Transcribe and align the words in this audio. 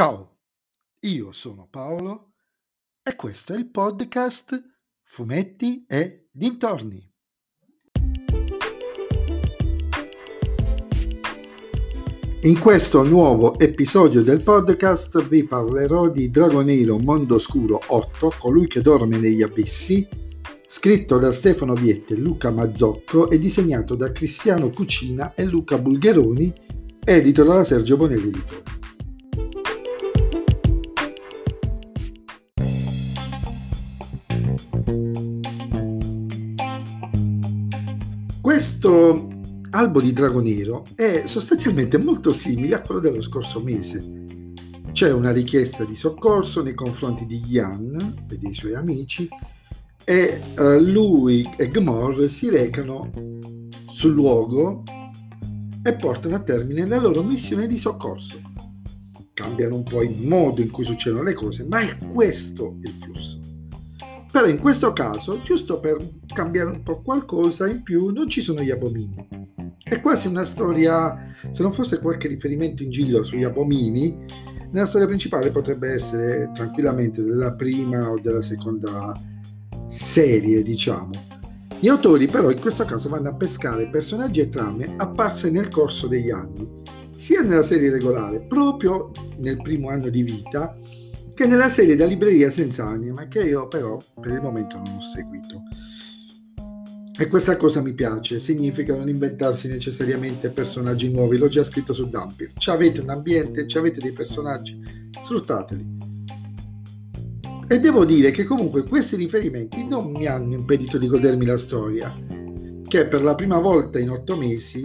Ciao, 0.00 0.38
io 1.00 1.30
sono 1.30 1.68
Paolo 1.70 2.32
e 3.02 3.14
questo 3.16 3.52
è 3.52 3.58
il 3.58 3.68
podcast 3.68 4.58
Fumetti 5.02 5.84
e 5.86 6.30
Dintorni. 6.32 7.06
In 12.40 12.58
questo 12.58 13.02
nuovo 13.04 13.58
episodio 13.58 14.22
del 14.22 14.42
podcast 14.42 15.22
vi 15.28 15.46
parlerò 15.46 16.08
di 16.08 16.30
Dragonero 16.30 16.98
Mondo 16.98 17.34
Oscuro 17.34 17.78
8, 17.88 18.36
colui 18.38 18.68
che 18.68 18.80
dorme 18.80 19.18
negli 19.18 19.42
abissi, 19.42 20.08
scritto 20.66 21.18
da 21.18 21.30
Stefano 21.30 21.74
Viette 21.74 22.14
e 22.14 22.20
Luca 22.20 22.50
Mazzocco 22.50 23.28
e 23.28 23.38
disegnato 23.38 23.96
da 23.96 24.10
Cristiano 24.12 24.70
Cucina 24.70 25.34
e 25.34 25.44
Luca 25.44 25.76
Bulgheroni, 25.76 26.50
edito 27.04 27.44
da 27.44 27.62
Sergio 27.64 27.98
Bonelli 27.98 28.28
Editore. 28.28 28.79
Questo 38.50 39.28
albo 39.70 40.00
di 40.00 40.12
drago 40.12 40.40
nero 40.40 40.84
è 40.96 41.22
sostanzialmente 41.24 41.98
molto 41.98 42.32
simile 42.32 42.74
a 42.74 42.82
quello 42.82 43.00
dello 43.00 43.22
scorso 43.22 43.62
mese. 43.62 44.04
C'è 44.90 45.12
una 45.12 45.30
richiesta 45.30 45.84
di 45.84 45.94
soccorso 45.94 46.60
nei 46.60 46.74
confronti 46.74 47.26
di 47.26 47.40
Yan 47.46 48.26
e 48.28 48.38
dei 48.38 48.52
suoi 48.52 48.74
amici 48.74 49.28
e 50.02 50.42
uh, 50.58 50.80
lui 50.80 51.48
e 51.56 51.68
Gmor 51.68 52.28
si 52.28 52.50
recano 52.50 53.12
sul 53.86 54.14
luogo 54.14 54.82
e 55.84 55.94
portano 55.94 56.34
a 56.34 56.42
termine 56.42 56.86
la 56.86 56.98
loro 56.98 57.22
missione 57.22 57.68
di 57.68 57.78
soccorso. 57.78 58.40
Cambiano 59.32 59.76
un 59.76 59.84
po' 59.84 60.02
il 60.02 60.26
modo 60.26 60.60
in 60.60 60.72
cui 60.72 60.82
succedono 60.82 61.22
le 61.22 61.34
cose, 61.34 61.64
ma 61.68 61.78
è 61.78 61.96
questo 62.08 62.78
il 62.82 62.96
flusso. 62.98 63.39
Però 64.30 64.46
in 64.46 64.58
questo 64.58 64.92
caso, 64.92 65.40
giusto 65.40 65.80
per 65.80 65.98
cambiare 66.32 66.70
un 66.70 66.82
po' 66.82 67.02
qualcosa 67.02 67.68
in 67.68 67.82
più, 67.82 68.10
non 68.10 68.28
ci 68.28 68.40
sono 68.40 68.62
gli 68.62 68.70
abomini. 68.70 69.26
È 69.82 70.00
quasi 70.00 70.28
una 70.28 70.44
storia, 70.44 71.34
se 71.50 71.62
non 71.62 71.72
fosse 71.72 71.98
qualche 71.98 72.28
riferimento 72.28 72.84
in 72.84 72.90
giro 72.90 73.24
sugli 73.24 73.42
abomini, 73.42 74.16
nella 74.70 74.86
storia 74.86 75.08
principale 75.08 75.50
potrebbe 75.50 75.92
essere 75.92 76.48
tranquillamente 76.54 77.24
della 77.24 77.54
prima 77.54 78.08
o 78.10 78.20
della 78.20 78.42
seconda 78.42 79.12
serie, 79.88 80.62
diciamo. 80.62 81.10
Gli 81.80 81.88
autori 81.88 82.28
però 82.28 82.50
in 82.50 82.60
questo 82.60 82.84
caso 82.84 83.08
vanno 83.08 83.30
a 83.30 83.34
pescare 83.34 83.88
personaggi 83.88 84.40
e 84.40 84.48
trame 84.48 84.94
apparse 84.96 85.50
nel 85.50 85.70
corso 85.70 86.06
degli 86.06 86.30
anni, 86.30 86.68
sia 87.16 87.42
nella 87.42 87.64
serie 87.64 87.90
regolare, 87.90 88.42
proprio 88.42 89.10
nel 89.38 89.60
primo 89.60 89.88
anno 89.88 90.08
di 90.08 90.22
vita, 90.22 90.76
che 91.34 91.46
nella 91.46 91.68
serie 91.68 91.96
da 91.96 92.06
libreria 92.06 92.50
senza 92.50 92.86
anima, 92.86 93.26
che 93.28 93.42
io 93.42 93.68
però 93.68 93.98
per 94.20 94.32
il 94.32 94.40
momento 94.40 94.76
non 94.76 94.96
ho 94.96 95.00
seguito. 95.00 95.62
E 97.18 97.26
questa 97.26 97.56
cosa 97.56 97.82
mi 97.82 97.92
piace, 97.92 98.40
significa 98.40 98.96
non 98.96 99.08
inventarsi 99.08 99.68
necessariamente 99.68 100.48
personaggi 100.48 101.10
nuovi, 101.10 101.36
l'ho 101.36 101.48
già 101.48 101.62
scritto 101.62 101.92
su 101.92 102.08
Dumpir. 102.08 102.52
Ci 102.54 102.70
avete 102.70 103.02
un 103.02 103.10
ambiente, 103.10 103.66
ci 103.66 103.76
avete 103.76 104.00
dei 104.00 104.12
personaggi, 104.12 104.80
sfruttateli. 105.20 105.98
E 107.68 107.78
devo 107.78 108.04
dire 108.06 108.30
che 108.30 108.44
comunque 108.44 108.84
questi 108.84 109.16
riferimenti 109.16 109.86
non 109.86 110.12
mi 110.12 110.26
hanno 110.26 110.54
impedito 110.54 110.96
di 110.96 111.06
godermi 111.06 111.44
la 111.44 111.58
storia, 111.58 112.12
che 112.88 113.06
per 113.06 113.22
la 113.22 113.34
prima 113.34 113.58
volta 113.58 113.98
in 113.98 114.08
otto 114.08 114.36
mesi 114.36 114.82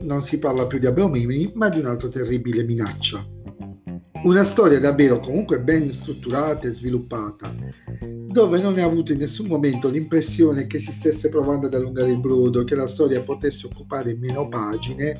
non 0.00 0.22
si 0.22 0.38
parla 0.38 0.66
più 0.66 0.78
di 0.78 0.86
Abomini, 0.86 1.52
ma 1.54 1.68
di 1.68 1.80
un'altra 1.80 2.08
terribile 2.08 2.64
minaccia. 2.64 3.24
Una 4.22 4.44
storia 4.44 4.78
davvero 4.78 5.18
comunque 5.18 5.62
ben 5.62 5.90
strutturata 5.94 6.68
e 6.68 6.72
sviluppata, 6.72 7.54
dove 8.26 8.60
non 8.60 8.78
ho 8.78 8.84
avuto 8.84 9.12
in 9.12 9.18
nessun 9.18 9.46
momento 9.46 9.88
l'impressione 9.88 10.66
che 10.66 10.78
si 10.78 10.92
stesse 10.92 11.30
provando 11.30 11.68
ad 11.68 11.74
allungare 11.74 12.10
il 12.10 12.20
brodo, 12.20 12.62
che 12.64 12.74
la 12.74 12.86
storia 12.86 13.22
potesse 13.22 13.64
occupare 13.64 14.14
meno 14.14 14.46
pagine 14.50 15.18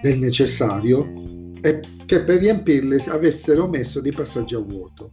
del 0.00 0.18
necessario 0.18 1.12
e 1.60 1.80
che 2.06 2.24
per 2.24 2.38
riempirle 2.38 3.04
avessero 3.08 3.68
messo 3.68 4.00
dei 4.00 4.12
passaggi 4.12 4.54
a 4.54 4.60
vuoto. 4.60 5.12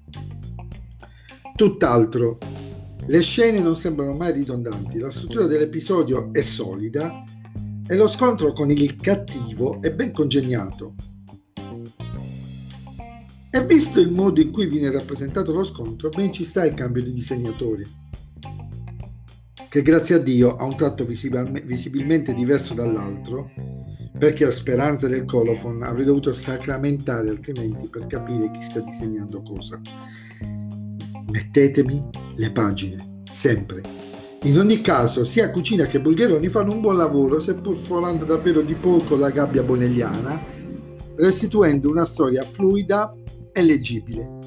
Tutt'altro, 1.58 2.38
le 3.06 3.22
scene 3.22 3.60
non 3.60 3.76
sembrano 3.76 4.14
mai 4.14 4.32
ridondanti, 4.32 4.98
la 4.98 5.12
struttura 5.12 5.46
dell'episodio 5.46 6.30
è 6.32 6.40
solida 6.40 7.22
e 7.86 7.96
lo 7.98 8.08
scontro 8.08 8.54
con 8.54 8.72
il 8.72 8.96
cattivo 8.96 9.82
è 9.82 9.94
ben 9.94 10.14
congegnato 10.14 10.96
e 13.52 13.66
visto 13.66 14.00
il 14.00 14.12
modo 14.12 14.42
in 14.42 14.52
cui 14.52 14.68
viene 14.68 14.92
rappresentato 14.92 15.52
lo 15.52 15.64
scontro, 15.64 16.10
ben 16.10 16.32
ci 16.32 16.46
sta 16.46 16.66
il 16.66 16.76
cambio 16.76 17.04
di 17.04 17.14
disegnatore, 17.14 17.88
che 19.70 19.82
grazie 19.82 20.16
a 20.16 20.20
Dio 20.20 20.56
ha 20.56 20.66
un 20.66 20.76
tratto 20.76 21.06
visibilmente 21.06 22.34
diverso 22.34 22.74
dall'altro, 22.74 23.52
perché 24.18 24.46
a 24.46 24.52
speranza 24.52 25.08
del 25.08 25.26
colophon 25.26 25.82
avrei 25.82 26.06
dovuto 26.06 26.34
sacramentare 26.34 27.30
altrimenti 27.30 27.88
per 27.88 28.06
capire 28.06 28.52
chi 28.52 28.62
sta 28.62 28.82
disegnando 28.82 29.42
cosa. 29.42 29.80
Mettetemi 31.32 32.08
le 32.36 32.52
pagine, 32.52 33.22
sempre. 33.24 33.82
In 34.44 34.58
ogni 34.58 34.82
caso, 34.82 35.26
sia 35.26 35.52
Cucina 35.52 35.86
che 35.86 36.00
Bulgheroni 36.00 36.50
fanno 36.50 36.72
un 36.72 36.82
buon 36.82 36.98
lavoro, 36.98 37.40
seppur 37.40 37.76
forando 37.76 38.26
davvero 38.26 38.62
di 38.62 38.74
poco 38.74 39.16
la 39.16 39.32
gabbia 39.32 39.64
bonelliana, 39.64 40.40
restituendo 41.16 41.90
una 41.90 42.06
storia 42.06 42.48
fluida 42.50 43.14
è 43.60 43.64
leggibile. 43.64 44.38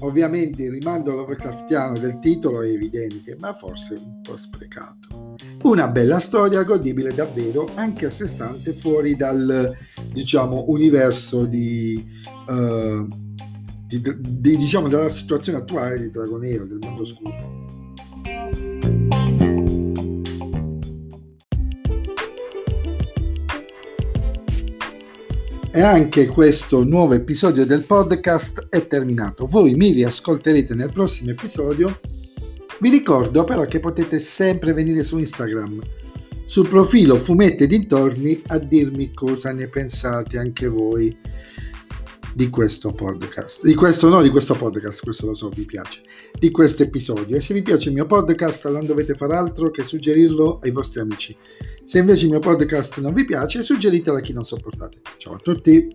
Ovviamente 0.00 0.64
il 0.64 0.72
rimando 0.72 1.14
Lovecraftiano 1.14 1.98
del 1.98 2.18
titolo 2.18 2.62
è 2.62 2.68
evidente, 2.68 3.36
ma 3.38 3.54
forse 3.54 3.94
un 3.94 4.20
po' 4.20 4.36
sprecato. 4.36 5.36
Una 5.62 5.88
bella 5.88 6.18
storia 6.18 6.64
godibile 6.64 7.14
davvero, 7.14 7.68
anche 7.74 8.06
a 8.06 8.10
sé 8.10 8.26
stante 8.26 8.72
fuori 8.74 9.16
dal, 9.16 9.74
diciamo, 10.12 10.64
universo 10.68 11.46
di, 11.46 12.04
uh, 12.46 13.06
di, 13.86 14.02
di, 14.20 14.56
diciamo, 14.56 14.88
della 14.88 15.10
situazione 15.10 15.58
attuale 15.58 15.98
di 15.98 16.10
Dragonero, 16.10 16.66
del 16.66 16.78
mondo 16.78 17.02
oscuro. 17.02 17.85
E 25.76 25.82
anche 25.82 26.28
questo 26.28 26.84
nuovo 26.84 27.12
episodio 27.12 27.66
del 27.66 27.84
podcast 27.84 28.68
è 28.70 28.86
terminato. 28.86 29.44
Voi 29.44 29.74
mi 29.74 29.90
riascolterete 29.90 30.74
nel 30.74 30.90
prossimo 30.90 31.32
episodio. 31.32 32.00
Vi 32.80 32.88
ricordo 32.88 33.44
però 33.44 33.66
che 33.66 33.78
potete 33.78 34.18
sempre 34.18 34.72
venire 34.72 35.02
su 35.02 35.18
Instagram, 35.18 35.82
sul 36.46 36.66
profilo 36.66 37.16
Fumette 37.16 37.66
Dintorni, 37.66 38.40
a 38.46 38.56
dirmi 38.56 39.12
cosa 39.12 39.52
ne 39.52 39.68
pensate 39.68 40.38
anche 40.38 40.66
voi 40.66 41.14
di 42.32 42.48
questo 42.48 42.94
podcast. 42.94 43.62
Di 43.62 43.74
questo 43.74 44.08
no, 44.08 44.22
di 44.22 44.30
questo 44.30 44.54
podcast, 44.54 45.02
questo 45.02 45.26
lo 45.26 45.34
so, 45.34 45.50
vi 45.50 45.66
piace. 45.66 46.00
Di 46.38 46.50
questo 46.50 46.84
episodio. 46.84 47.36
E 47.36 47.42
se 47.42 47.52
vi 47.52 47.60
piace 47.60 47.90
il 47.90 47.94
mio 47.96 48.06
podcast 48.06 48.66
non 48.70 48.86
dovete 48.86 49.14
fare 49.14 49.34
altro 49.34 49.70
che 49.70 49.84
suggerirlo 49.84 50.58
ai 50.62 50.70
vostri 50.70 51.00
amici. 51.00 51.36
Se 51.86 52.00
invece 52.00 52.24
il 52.24 52.32
mio 52.32 52.40
podcast 52.40 52.98
non 52.98 53.14
vi 53.14 53.24
piace, 53.24 53.62
suggeritelo 53.62 54.16
a 54.16 54.20
chi 54.20 54.32
non 54.32 54.42
sopportate. 54.42 55.02
Ciao 55.18 55.34
a 55.34 55.38
tutti! 55.38 55.86